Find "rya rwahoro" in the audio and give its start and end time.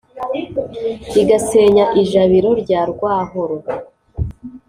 2.61-3.57